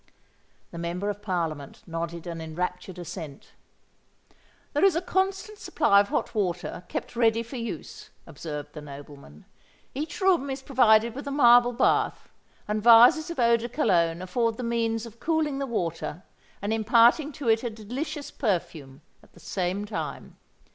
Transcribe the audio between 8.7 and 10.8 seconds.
the nobleman. "Each room is